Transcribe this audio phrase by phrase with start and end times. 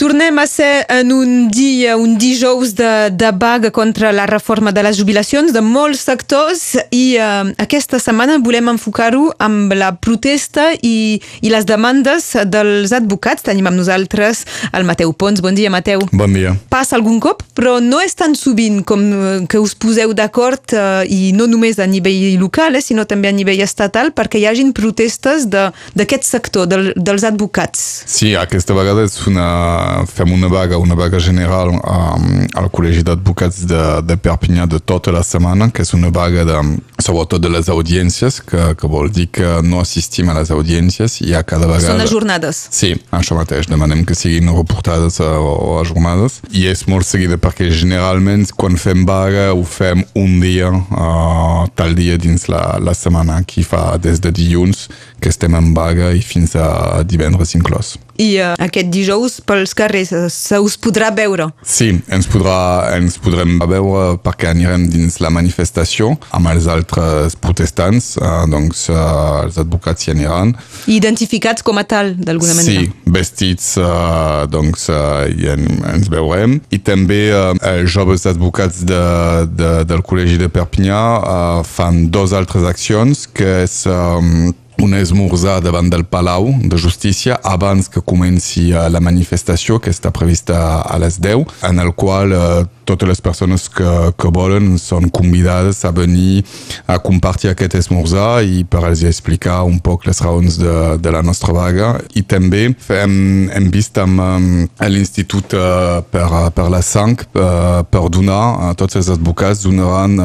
[0.00, 4.80] Tornem a ser en un dia, un dijous de, de vaga contra la reforma de
[4.82, 11.20] les jubilacions de molts sectors i eh, aquesta setmana volem enfocar-ho amb la protesta i,
[11.44, 13.44] i les demandes dels advocats.
[13.44, 15.42] Tenim amb nosaltres el Mateu Pons.
[15.44, 16.06] Bon dia, Mateu.
[16.16, 16.54] Bon dia.
[16.72, 21.04] Passa algun cop, però no és tan sovint com eh, que us poseu d'acord eh,
[21.12, 24.72] i no només a nivell local, eh, sinó també a nivell estatal perquè hi hagin
[24.72, 27.84] protestes d'aquest sector, del, dels advocats.
[28.08, 29.50] Sí, aquesta vegada és una
[30.06, 32.26] fem una vaga, una vaga general um,
[32.56, 36.58] al Col·legi d'Advocats de, de Perpinyà de tota la setmana, que és una vaga de,
[37.02, 41.34] sobretot de les audiències, que, que vol dir que no assistim a les audiències i
[41.34, 41.94] a cada vegada...
[41.94, 42.62] Són ajornades.
[42.74, 46.40] Sí, això mateix, demanem que siguin reportades o ajornades.
[46.52, 51.96] I és molt seguida perquè generalment quan fem vaga ho fem un dia, uh, tal
[51.98, 54.88] dia dins la, la setmana, que fa des de dilluns
[55.20, 57.96] que estem en vaga i fins a divendres inclòs.
[58.20, 61.46] I uh, aquest dijous pels carrers uh, se us podrà veure?
[61.64, 62.56] Sí, ens, podrà,
[62.98, 69.46] ens podrem veure perquè anirem dins la manifestació amb els altres protestants, uh, doncs uh,
[69.46, 70.52] els advocats hi aniran.
[70.92, 72.84] Identificats com a tal, d'alguna manera?
[72.84, 76.58] Sí, vestits, uh, doncs uh, i en, ens veurem.
[76.68, 79.04] I també els joves advocats de,
[79.48, 83.84] de, del Col·legi de Perpinyà uh, fan dos altres accions, que és...
[83.88, 84.50] Um,
[84.80, 90.12] un esmorzar davant del Palau de Justícia abans que comenci eh, la manifestació que està
[90.14, 92.40] prevista a les 10, en el qual eh,
[92.90, 96.42] totes les persones que, que volen són convidades a venir
[96.90, 101.22] a compartir aquest esmorzar i per els explicar un poc les raons de, de la
[101.26, 101.92] nostra vaga.
[102.18, 103.14] I també hem,
[103.54, 104.48] hem vist amb um,
[104.90, 110.16] l'Institut uh, per, per la Sang uh, per donar a tots els advocats donaran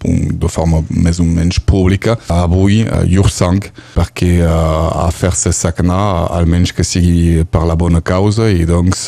[0.00, 3.62] de forma més o menys pública avui llur sang
[3.94, 9.06] perquè a fer-se sagnar almenys que sigui per la bona causa i doncs...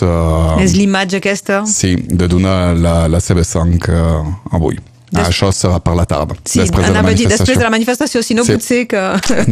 [0.62, 1.62] És l'imatge aquesta?
[1.68, 4.78] Sí, de donar la, la seva sang uh, avui.
[5.12, 5.26] Des...
[5.28, 6.38] Això serà per la tarda.
[6.48, 8.54] Sí, després anava a dir després de la manifestació, si no sí.
[8.56, 9.02] potser que,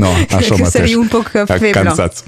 [0.00, 1.74] no, això que seria un poc feble.
[1.76, 2.24] Cansats.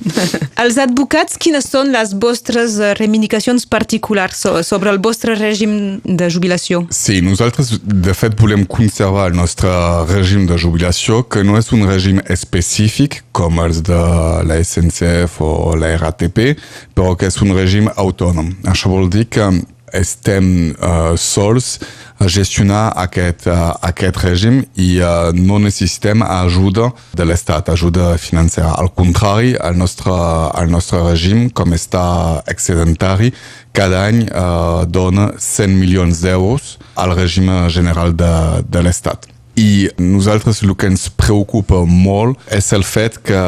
[0.61, 5.73] Els advocats, quines són les vostres reivindicacions particulars sobre el vostre règim
[6.05, 6.83] de jubilació?
[6.93, 9.73] Sí, nosaltres de fet volem conservar el nostre
[10.13, 14.03] règim de jubilació, que no és un règim específic com els de
[14.45, 16.51] la SNCF o la RATP,
[16.93, 18.59] però que és un règim autònom.
[18.69, 19.49] Això vol dir que
[19.93, 21.79] estem uh, sols
[22.23, 28.75] a gestionar aquest, uh, aquest règim i uh, no necessitem ajuda de l'Estat, ajuda financera.
[28.79, 30.15] Al contrari, el nostre,
[30.63, 32.05] el nostre règim, com està
[32.51, 33.33] excedentari,
[33.73, 38.35] cada any uh, dona 100 milions d'euros al règim general de,
[38.69, 39.32] de l'Estat.
[39.59, 43.41] I nosaltres el que ens preocupa molt és el fet que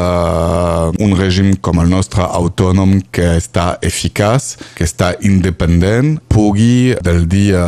[1.01, 7.65] un règim com el nostre autònom, que està eficaç, que està independent, pugui del dia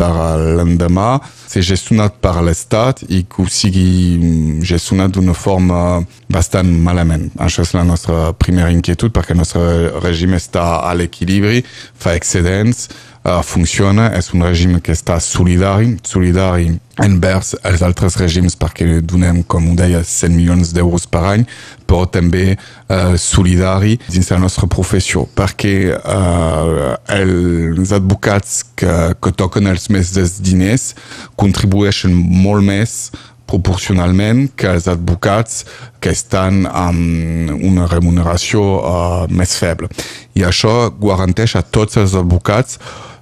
[0.00, 1.18] per l'endemà
[1.50, 7.28] ser gestionat per l'Estat i que sigui gestionat d'una forma bastant malament.
[7.42, 11.64] Això és la nostra primera inquietud perquè el nostre règim està a l'equilibri,
[11.98, 12.88] fa excedents,
[13.24, 16.70] uh, funciona, és un règim que està solidari, solidari
[17.00, 21.46] envers els altres règims perquè donem, com ho deia, 100 milions d'euros per any,
[21.88, 29.70] però també uh, solidari dins la nostra professió, perquè uh, els advocats que, que toquen
[29.70, 30.92] els més dels diners
[31.40, 32.96] contribueixen molt més
[33.50, 35.64] proporcionalment que els advocats
[35.98, 39.90] que estan amb una remuneració uh, més feble.
[40.38, 42.78] I això garanteix a tots els advocats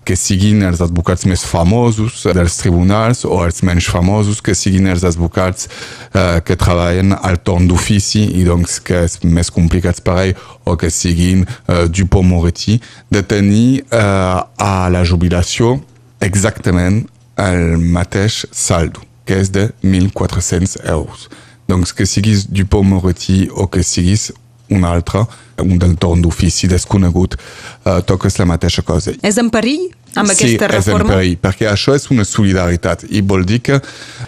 [0.09, 5.05] que siguin els advocats més famosos dels tribunals o els menys famosos, que siguin els
[5.05, 10.33] advocats eh, que treballen al torn d'ofici i doncs que és més complicat per ell,
[10.65, 12.79] o que siguin eh, Dupont-Moretti,
[13.13, 15.77] de tenir eh, a la jubilació
[16.25, 17.03] exactament
[17.39, 21.29] el mateix saldo, que és de 1.400 euros.
[21.69, 24.31] Doncs que siguis Dupont-Moretti o que siguis
[24.75, 25.25] un altre,
[25.63, 29.15] un del torn d'ofici desconegut, uh, toques la mateixa cosa.
[29.25, 30.83] És en perill amb sí, aquesta reforma?
[30.83, 33.81] Sí, és en perill, perquè això és una solidaritat i vol dir que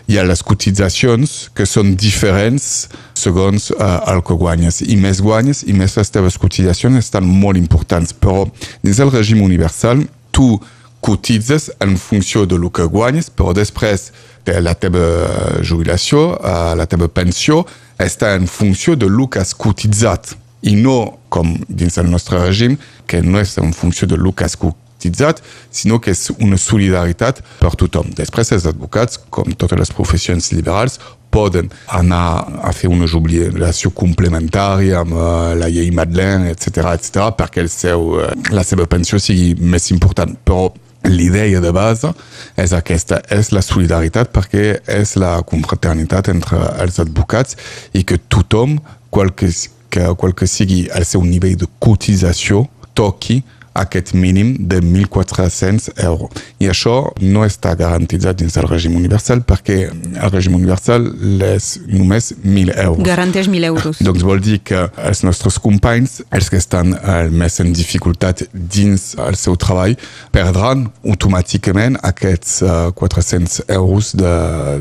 [0.09, 2.89] hi ha les cotitzacions que són diferents
[3.19, 4.83] segons uh, el que guanyes.
[4.87, 8.47] I més guanyes i més les teves cotitzacions estan molt importants, però
[8.83, 10.55] dins el règim universal tu
[11.01, 14.11] cotitzes en funció de lo que guanyes, però després
[14.47, 17.65] la teva jubilació, uh, la teva pensió,
[18.01, 22.77] està en funció de lo que has cotitzat i no com dins el nostre règim,
[23.07, 27.41] que no és en funció de lo que has cotitzat, sinó que és una solidaritat
[27.61, 28.11] per tothom.
[28.17, 30.99] Després, els advocats, com totes les professions liberals,
[31.31, 37.63] poden anar a fer una jubilació complementària amb uh, la llei Madeleine, etc etc perquè
[37.63, 38.17] el seu,
[38.51, 40.35] la seva pensió sigui més important.
[40.45, 40.73] Però
[41.05, 42.11] l'idea de base
[42.61, 47.57] és aquesta, és la solidaritat perquè és la confraternitat entre els advocats
[47.97, 48.79] i que tothom,
[49.11, 49.49] qual que,
[49.91, 53.41] que, qual que sigui el seu nivell de cotització, toqui
[53.75, 56.31] aquest mínim de 1.400 euros.
[56.59, 61.07] I això no està garantitzat dins del règim universal perquè el règim universal
[61.51, 63.05] és només 1.000 euros.
[63.07, 64.01] Garanteix 1.000 euros.
[64.07, 69.15] Doncs vol dir que els nostres companys, els que estan el més en dificultat dins
[69.21, 69.97] el seu treball,
[70.35, 74.35] perdran automàticament aquests uh, 400 euros de,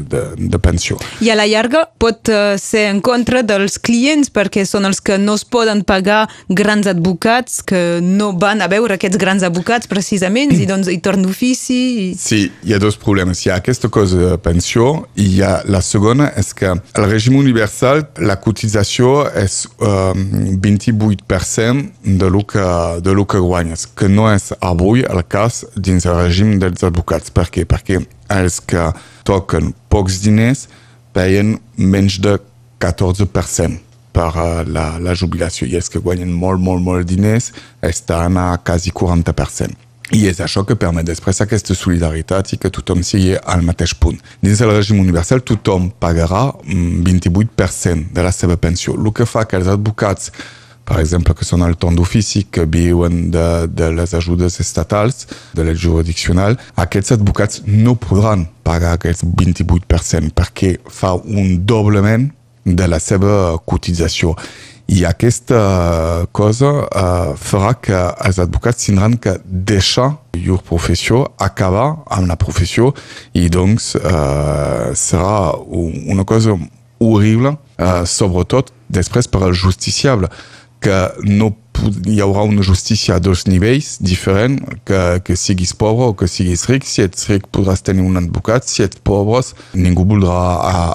[0.10, 0.98] de, de pensió.
[1.22, 5.20] I a la llarga pot uh, ser en contra dels clients perquè són els que
[5.22, 9.90] no es poden pagar grans advocats que no van a veure veure aquests grans advocats
[9.92, 11.80] precisament i doncs hi torna ofici.
[12.04, 12.08] I...
[12.20, 13.44] Sí, hi ha dos problemes.
[13.44, 17.38] Hi ha aquesta cosa de pensió i hi ha la segona és que al règim
[17.40, 20.24] universal la cotització és um,
[20.64, 22.66] 28% de lo, que,
[23.06, 27.34] de lo que guanyes, que no és avui el cas dins el règim dels advocats.
[27.36, 27.68] Per què?
[27.70, 28.02] Perquè
[28.40, 28.90] els que
[29.28, 30.68] toquen pocs diners
[31.16, 32.38] paien menys de
[32.80, 33.89] 14%
[34.20, 37.54] per uh, la, la jubilació i els que guanyen molt, molt, molt diners
[37.86, 39.88] estan a quasi 40%.
[40.18, 44.18] I és això que permet després aquesta solidaritat i que tothom sigui al mateix punt.
[44.42, 49.60] Dins del règim universal tothom pagarà 28% de la seva pensió, el que fa que
[49.60, 50.34] els advocats
[50.90, 55.68] per exemple, que són al torn d'ofici, que viuen de, de les ajudes estatals, de
[55.68, 62.26] la jurisdiccional, aquests advocats no podran pagar aquests 28% perquè fa un doblement
[62.66, 64.36] de la seva cotització.
[64.90, 72.32] I aquesta cosa uh, farà que els advocats tindran que deixar llur professió, acabar amb
[72.32, 72.90] la professió
[73.38, 76.26] i doncs uh, serà una
[77.00, 80.32] horrible, uh, sobretot després per al justiciable,
[80.84, 81.54] que no
[82.08, 86.66] hi haurà una justícia a dos nivells diferents, que, que siguis pobre o que siguis
[86.70, 86.88] ric.
[86.88, 89.42] Si ets ric podràs tenir un advocat, si ets pobre
[89.74, 90.36] ningú voldrà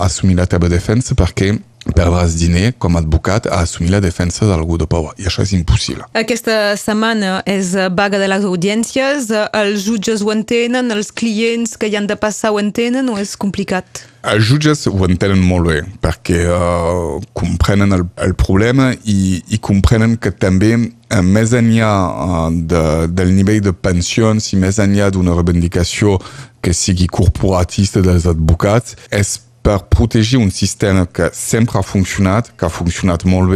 [0.05, 1.55] assumir la teva defensa perquè
[1.93, 5.53] perdràs diner com a advocat a assumir la defensa d'algú de pobre, i això és
[5.57, 6.09] impossible.
[6.17, 11.99] Aquesta setmana és vaga de les audiències, els jutges ho entenen, els clients que hi
[12.01, 14.05] han de passar ho entenen o és complicat?
[14.25, 20.17] Els jutges ho entenen molt bé, perquè uh, comprenen el, el problema i, i comprenen
[20.17, 25.37] que també uh, més enllà uh, de, del nivell de pensions i més enllà d'una
[25.37, 26.17] reivindicació
[26.65, 32.67] que sigui corporatista dels advocats, és per protegir un sistema que sempre ha funcionat, que
[32.69, 33.49] ha funcionat molt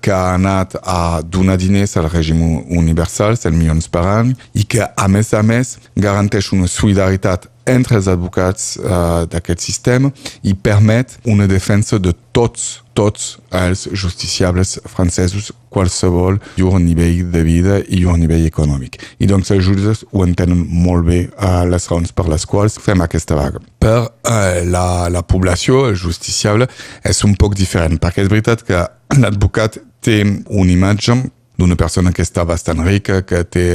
[0.00, 4.84] que ha anat a donar diners al règim universal, 100 milions per any, i que,
[4.86, 10.10] a més a més, garanteix una solidaritat entre els advocats uh, d'aquest sistema
[10.42, 17.78] i permet una defensa de tots, tots els justiciables francesos, qualsevol llur nivell de vida
[17.84, 18.96] i llur nivell econòmic.
[19.20, 23.04] I doncs els jutges ho entenen molt bé uh, les raons per les quals fem
[23.04, 23.60] aquesta vaga.
[23.78, 26.70] Per uh, la, la població, el justiciable,
[27.04, 31.16] és un poc diferent, perquè és veritat que l'advocat té una imatge
[31.58, 33.68] d'una persona que està bastant rica, que té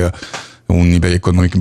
[0.74, 1.56] un nivell econòmic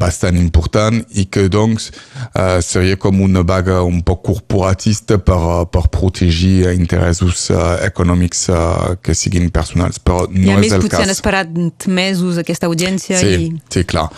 [0.00, 5.84] bastant important i que doncs uh, seria com una vaga un poc corporatista per, per
[5.92, 10.86] protegir interessos uh, econòmics uh, que siguin personals, però no I a és més el
[10.86, 11.04] potser cas.
[11.06, 13.50] han esperat mesos aquesta audiència Sí, i...
[13.70, 14.08] sí, clar.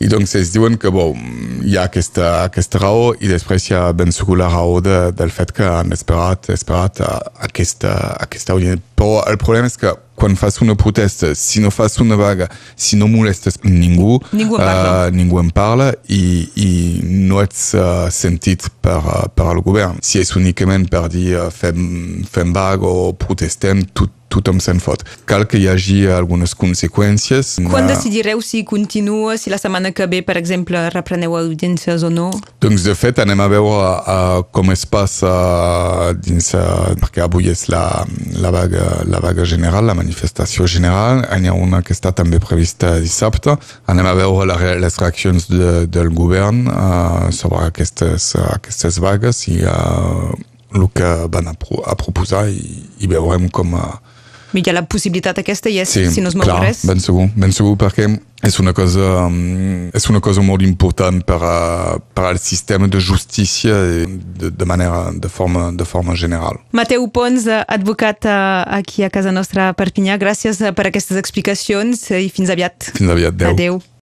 [0.00, 1.16] I doncs es diuen que bon,
[1.64, 5.32] hi ha aquesta, aquesta raó i després hi ha ben segur la raó de, del
[5.34, 8.82] fet que han esperat, esperat a, aquesta, aquesta audiència.
[9.00, 12.98] Però el problema és que quan fas una protesta, si no fas una vaga, si
[13.00, 15.06] no molestes ningú, Ningú en parla.
[15.06, 16.22] uh, ningú en parla i,
[16.60, 16.70] i
[17.30, 19.96] no ets uh, sentit per, uh, per el govern.
[20.04, 25.02] Si és únicament per dir uh, fem, fem vaga o protestem, tot, tothom se'n fot.
[25.28, 27.56] Cal que hi hagi algunes conseqüències.
[27.70, 32.30] Quan decidireu si continua, si la setmana que ve, per exemple, repreneu audiències o no?
[32.62, 35.32] Doncs de fet anem a veure uh, com es passa
[36.22, 37.84] dins, uh, perquè avui és la,
[38.38, 42.96] la, vaga, la vaga general, la manifestació general, n'hi ha una que està també prevista
[43.02, 43.56] dissabte.
[43.90, 49.60] Anem a veure la, les reaccions de, del govern uh, sobre aquestes, aquestes vagues i
[49.64, 50.30] uh,
[50.76, 53.74] el que van a, pro, a proposar i, i veurem com...
[53.74, 54.09] Uh,
[54.54, 56.84] Hi ha la possibilitat aquesta i és, Sí, si no es mou clar, res.
[56.88, 58.08] ben segur, ben segur perquè
[58.42, 63.00] és una cosa, um, és una cosa molt important per, a, per al sistema de
[63.00, 66.58] justícia de, de manera, de forma, de forma general.
[66.72, 68.38] Mateu Pons, advocat eh,
[68.80, 72.90] aquí a casa nostra a Perpinyà, gràcies eh, per aquestes explicacions i fins aviat.
[72.96, 73.52] Fins aviat, adeu.
[73.52, 73.80] Adeu.